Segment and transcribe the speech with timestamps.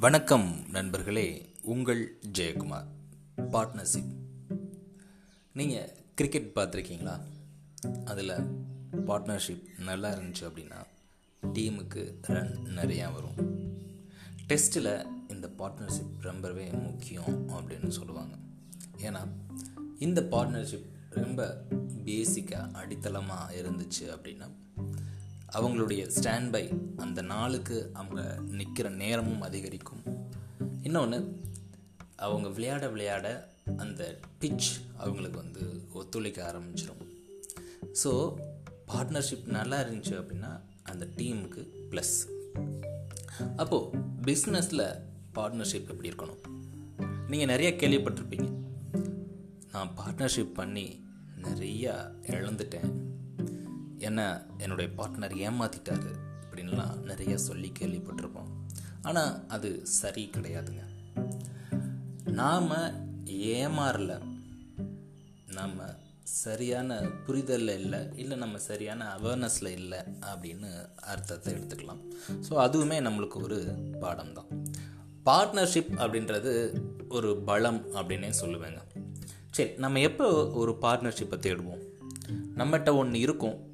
[0.00, 2.84] வணக்கம் நண்பர்களே உங்கள் ஜெயக்குமார்
[3.36, 4.12] பார்ட்னர்ஷிப்
[5.52, 7.20] நீங்கள் கிரிக்கெட் பார்த்துருக்கீங்களா?
[8.04, 8.28] அதில்
[9.06, 10.84] பார்ட்னர்ஷிப் நல்லா இருந்துச்சு அப்படின்னா
[11.42, 13.60] டீமுக்கு ரன் நிறையா வரும்.
[14.48, 18.36] டெஸ்ட்டில் இந்த பார்ட்னர்ஷிப் ரொம்பவே முக்கியம் அப்படின்னு சொல்லுவாங்க.
[18.96, 19.28] ஏன்னா
[19.98, 21.64] இந்த பார்ட்னர்ஷிப் ரொம்ப
[22.04, 24.50] பேசிக்காக அடித்தளமாக இருந்துச்சு அப்படின்னா
[25.52, 30.02] அவங்களுடைய ஸ்டாண்ட் பை அந்த நாளுக்கு அவங்க நிற்கிற நேரமும் அதிகரிக்கும்.
[30.82, 31.40] இன்னொன்று
[32.16, 37.02] அவங்க விளையாட விளையாட அந்த பிச் அவங்களுக்கு வந்து ஒத்துழைக்க ஆரம்பிச்சிடும்
[38.04, 38.34] ஸோ
[38.88, 42.16] பார்ட்னர்ஷிப் நல்லா இருந்துச்சு அப்படின்னா அந்த டீமுக்கு ப்ளஸ்
[43.56, 45.00] அப்போது பிஸ்னஸில்
[45.34, 46.46] பார்ட்னர்ஷிப் எப்படி இருக்கணும்?
[47.28, 48.52] நீங்கள் நிறைய கேள்விப்பட்டிருப்பீங்க.
[49.72, 51.04] நான் பார்ட்னர்ஷிப் பண்ணி
[51.42, 52.92] நிறையா இழந்துட்டேன்.
[53.98, 56.12] என்ன என்னுடைய பார்ட்னர் ஏமாத்திட்டாரு
[56.44, 58.50] அப்படின்லாம் நிறைய சொல்லி கேள்விப்பட்டிருப்போம்.
[59.02, 60.84] ஆனால் அது சரி கிடையாதுங்க.
[62.24, 62.70] நாம்
[63.28, 64.20] ஏமாறல.
[65.46, 65.80] நாம்
[66.22, 72.00] சரியான புரிதலில் இல்லை இல்லை நம்ம சரியான அவேர்னஸில் இல்லை அப்படின்னு அர்த்தத்தை எடுத்துக்கலாம்.
[72.48, 73.58] ஸோ அதுவுமே நம்மளுக்கு ஒரு
[74.00, 74.46] பாடம் தான்.
[75.24, 78.80] பார்ட்னர்ஷிப் அப்படின்றது ஒரு பலம் அப்படின்னே சொல்லுவேங்க.
[79.50, 81.82] சரி நம்ம எப்போ ஒரு பார்ட்னர்ஷிப்பை தேடுவோம்?
[82.56, 83.67] நம்மகிட்ட ஒன்று இருக்கும்.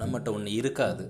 [0.00, 1.04] நம்மகிட்ட ஒன்று இருக்காது.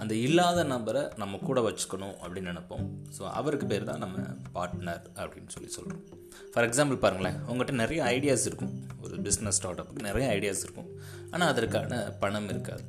[0.00, 2.84] அந்த இல்லாத நபரை நம்ம கூட வச்சுக்கணும் அப்படின்னு நினைப்போம்.
[3.16, 4.16] ஸோ அவருக்கு பேர் தான் நம்ம
[4.56, 6.04] பார்ட்னர் அப்படின்னு சொல்லி சொல்கிறோம்
[6.52, 8.74] ஃபார் எக்ஸாம்பிள் பாருங்களேன் உங்கள்கிட்ட நிறைய ஐடியாஸ் இருக்கும்.
[9.04, 10.88] ஒரு பிஸ்னஸ் ஸ்டார்ட் அப்புக்கு நிறைய ஐடியாஸ் இருக்கும்.
[11.32, 12.84] ஆனால் அதற்கான பணம் இருக்காது.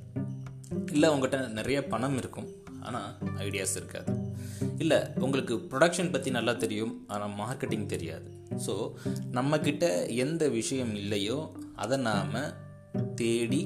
[0.96, 2.50] இல்லை உங்கள்கிட்ட நிறைய பணம் இருக்கும்.
[2.88, 3.10] ஆனால்
[3.46, 4.12] ஐடியாஸ் இருக்காது.
[4.84, 6.94] இல்லை உங்களுக்கு ப்ரொடக்ஷன் பற்றி நல்லா தெரியும்.
[7.14, 8.28] ஆனால் மார்க்கெட்டிங் தெரியாது.
[8.66, 8.74] ஸோ
[9.38, 9.86] நம்மக்கிட்ட
[10.26, 11.40] எந்த விஷயம் இல்லையோ
[11.84, 12.36] அதை நாம்
[13.22, 13.62] தேடி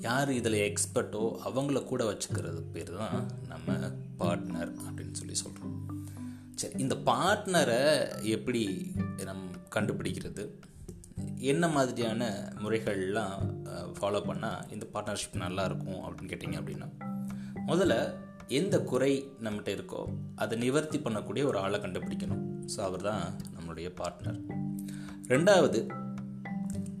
[0.00, 3.72] யார் இதில் எக்ஸ்பர்ட்டோ அவங்கள கூட வச்சுக்கிறது பேர் தான் நம்ம
[4.18, 5.86] பார்ட்னர் அப்படின்னு சொல்லி சொல்கிறோம்
[6.54, 8.92] சரி இந்த பார்ட்னரை எப்படி
[9.24, 10.48] நம் கண்டுபிடிக்கிறது?
[11.36, 13.60] என்ன மாதிரியான முறைகள்லாம்
[14.00, 16.88] ஃபாலோ பண்ணால் இந்த பார்ட்னர்ஷிப் நல்லாயிருக்கும் அப்படின்னு கேட்டிங்க அப்படின்னா
[17.66, 18.14] முதல்ல
[18.46, 20.04] எந்த குறை நம்மகிட்ட இருக்கோ
[20.34, 22.66] அதை நிவர்த்தி பண்ணக்கூடிய ஒரு ஆளை கண்டுபிடிக்கணும்.
[22.76, 24.40] ஸோ அவர் தான் நம்மளுடைய பார்ட்னர்
[25.28, 25.88] ரெண்டாவது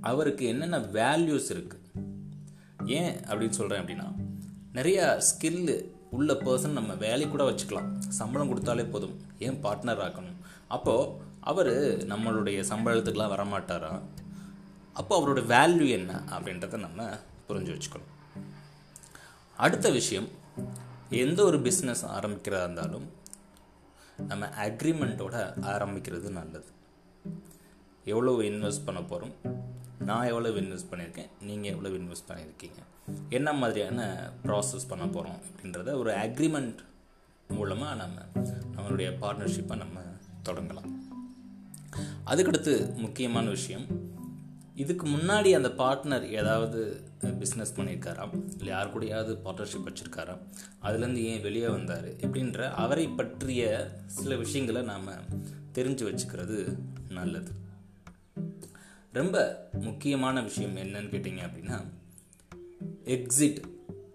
[0.00, 1.87] அவருக்கு என்னென்ன வேல்யூஸ் இருக்குது
[2.96, 4.06] ஏன் அப்படின்னு சொல்கிறேன் அப்படின்னா
[4.74, 5.76] நிறையா ஸ்கில்லு
[6.10, 7.98] உள்ள பர்சன் நம்ம வேலை கூட வச்சுக்கலாம்.
[7.98, 9.16] சம்பளம் கொடுத்தாலே போதும்.
[9.38, 10.38] ஏன் பார்ட்னர் ஆக்கணும்?
[10.68, 11.10] அப்போது
[11.40, 11.70] அவர்
[12.12, 13.92] நம்மளுடைய சம்பளத்துக்கெலாம் வரமாட்டாரா?
[14.92, 17.08] அப்போ அவரோட வேல்யூ என்ன அப்படின்றத நம்ம
[17.48, 18.10] புரிஞ்சு வச்சுக்கணும்.
[19.56, 20.28] அடுத்த விஷயம்
[21.10, 23.06] எந்த ஒரு பிஸ்னஸ் ஆரம்பிக்கிறதா இருந்தாலும்
[24.28, 25.36] நம்ம அக்ரிமெண்ட்டோட
[25.72, 26.68] ஆரம்பிக்கிறது நல்லது.
[28.04, 29.34] எவ்வளோ இன்வெஸ்ட் பண்ண போகிறோம்
[29.98, 31.30] நான் எவ்வளோ இன்வெஸ்ட் பண்ணியிருக்கேன்?
[31.40, 32.80] நீங்கள் எவ்வளோ இன்வெஸ்ட் பண்ணியிருக்கீங்க?
[33.28, 36.78] என்ன மாதிரியான ப்ராசஸ் பண்ண போகிறோம் அப்படின்றத ஒரு அக்ரிமெண்ட்
[37.48, 38.20] மூலமாக நம்ம
[38.76, 40.00] நம்மளுடைய பார்ட்னர்ஷிப்பை நம்ம
[40.48, 40.90] தொடங்கலாம்.
[42.26, 43.86] அதுக்கடுத்து முக்கியமான விஷயம்
[44.74, 48.24] இதுக்கு முன்னாடி அந்த பார்ட்னர் ஏதாவது பிஸ்னஸ் பண்ணியிருக்காரா?
[48.58, 50.34] இல்லை யார் கூடயாவது பார்ட்னர்ஷிப் வச்சுருக்காரா?
[50.82, 52.08] அதுலேருந்து ஏன் வெளியே வந்தார்?
[52.16, 55.08] இப்படின்ற அவரை பற்றிய சில விஷயங்களை நாம்
[55.74, 57.52] தெரிஞ்சு வச்சுக்கிறது நல்லது.
[59.12, 59.36] ரொம்ப
[59.80, 61.76] முக்கியமான விஷயம் என்னன்னு கேட்டிங்க அப்படின்னா
[63.16, 63.60] எக்ஸிட்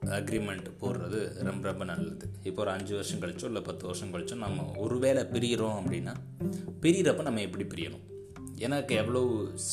[0.06, 2.26] அக்ரிமெண்ட் போடுறது ரொம்ப ரொம்ப நல்லது.
[2.44, 6.14] இப்போ ஒரு அஞ்சு வருஷம் கழிச்சோ இல்லை பத்து வருஷம் கழிச்சோ நம்ம ஒருவேளை பிரிகிறோம் அப்படின்னா
[6.82, 8.04] பிரிகிறப்ப நம்ம எப்படி பிரியணும்?
[8.56, 9.22] எனக்கு எவ்வளோ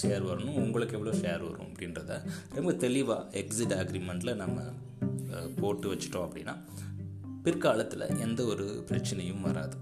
[0.02, 0.56] ஷேர் வரணும்?
[0.64, 2.20] உங்களுக்கு எவ்வளோ ஷேர் வரும் அப்படின்றத
[2.54, 4.60] ரொம்ப தெளிவாக எக்ஸிட் அக்ரிமெண்ட்டில் நம்ம
[5.60, 6.54] போட்டு வச்சிட்டோம் அப்படின்னா
[7.42, 9.76] பிற்காலத்தில் எந்த ஒரு பிரச்சனையும் வராது.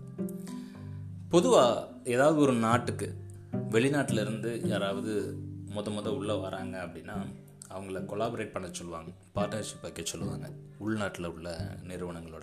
[1.28, 3.08] பொதுவாக ஏதாவது ஒரு நாட்டுக்கு
[3.52, 5.36] வெளிநாட்டிலேருந்து யாராவது
[5.66, 7.26] மொத மொதல் உள்ளே வராங்க அப்படின்னா
[7.70, 12.42] அவங்கள கொலாபரேட் பண்ண சொல்லுவாங்க பார்ட்னர்ஷிப் வைக்க சொல்லுவாங்க உள்நாட்டில் உள்ள நிறுவனங்களோட.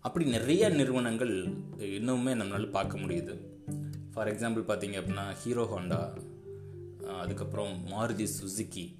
[0.00, 1.46] அப்படி நிறைய நிறுவனங்கள்
[1.78, 3.38] இன்னுமே நம்மளால் பார்க்க முடியுது.
[4.12, 6.18] ஃபார் எக்ஸாம்பிள் பார்த்தீங்க அப்படின்னா ஹீரோ ஹோண்டா
[7.06, 8.96] அதுக்கப்புறம் மாருதி சுசுக்கி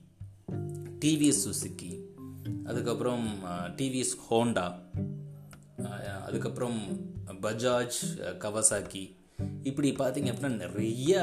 [1.04, 2.00] டிவிஎஸ் சுசுக்கி
[2.64, 3.44] அதுக்கப்புறம்
[3.76, 4.74] டிவிஎஸ் ஹோண்டா
[6.22, 6.78] அதுக்கப்புறம்
[7.26, 9.16] பஜாஜ் கவசாக்கி
[9.62, 11.22] இப்படி பார்த்தீங்க அப்படின்னா நிறையா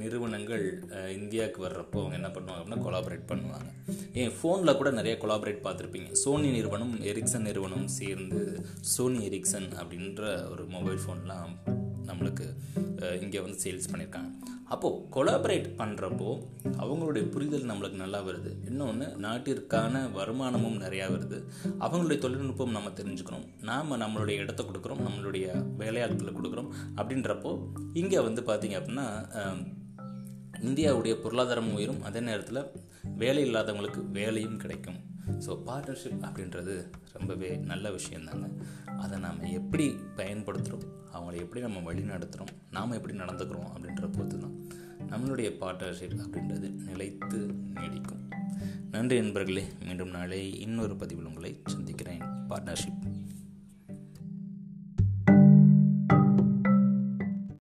[0.00, 0.64] நிறுவனங்கள்
[1.12, 3.68] இந்தியாவுக்கு வர்றப்போ அவங்க என்ன பண்ணுவாங்க அப்படின்னா கொலாபரேட் பண்ணுவாங்க.
[4.12, 6.10] ஏன் ஃபோனில் கூட நிறைய கொலாபரேட் பார்த்துருப்பீங்க.
[6.12, 8.42] சோனி நிறுவனம் எரிக்சன் நிறுவனம் சேர்ந்து
[8.94, 11.54] சோனி எரிக்சன் அப்படின்ற ஒரு மொபைல் ஃபோன்லாம்
[12.10, 12.46] நம்மளுக்கு
[13.24, 14.30] இங்கே வந்து சேல்ஸ் பண்ணியிருக்காங்க.
[14.74, 16.30] அப்போது கொலாபரேட் பண்ணுறப்போ
[16.80, 18.50] அவங்களுடைய புரிதல் நம்மளுக்கு நல்லா வருது.
[18.70, 21.38] இன்னொன்று நாட்டிற்கான வருமானமும் நிறையா வருது.
[21.84, 23.46] அவங்களுடைய தொழில்நுட்பம் நம்ம தெரிஞ்சுக்கணும்.
[23.70, 25.46] நாம் நம்மளுடைய இடத்த கொடுக்குறோம் நம்மளுடைய
[25.82, 27.52] வேலையாட்களை கொடுக்குறோம் அப்படின்றப்போ
[28.02, 29.08] இங்கே வந்து பார்த்திங்க அப்படின்னா
[30.68, 32.04] இந்தியாவுடைய பொருளாதாரம் உயரும்.
[32.08, 32.64] அதே நேரத்தில்
[33.22, 34.98] வேலை இல்லாதவங்களுக்கு வேலையும் கிடைக்கும்.
[35.46, 36.74] ஸோ பார்ட்னர்ஷிப் அப்படின்றது
[37.12, 38.46] ரொம்பவே நல்ல விஷயந்தாங்க.
[39.04, 39.86] அதை நாம் எப்படி
[40.16, 44.56] பயன்படுத்துகிறோம் அவங்கள எப்படி நம்ம வழி நடத்துகிறோம் நாம் எப்படி நடந்துக்கிறோம் அப்படின்ற பொறுத்து தான்
[45.10, 47.38] நம்மளுடைய பார்ட்னர்ஷிப் அப்படின்றது நிலைத்து
[47.74, 48.22] நீடிக்கும்.
[48.90, 52.22] நன்றி நண்பர்களே மீண்டும் நாளை இன்னொரு பதிவில் உங்களை சந்திக்கிறேன்.
[52.50, 52.97] பார்ட்னர்ஷிப்